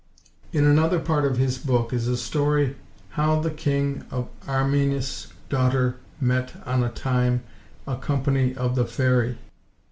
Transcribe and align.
In 0.51 0.65
another 0.65 0.97
part 0.99 1.25
of 1.25 1.37
his 1.37 1.59
book 1.59 1.93
is 1.93 2.07
a 2.07 2.17
story 2.17 2.75
"Howe 3.09 3.39
the 3.39 3.51
Kynge 3.51 4.03
of 4.09 4.29
Armenis 4.47 5.27
daughter 5.47 5.97
mette 6.19 6.53
on 6.65 6.83
a 6.83 6.89
tyme 6.89 7.43
a 7.85 7.97
companie 7.97 8.55
of 8.57 8.73
the 8.73 8.87
fairy." 8.87 9.37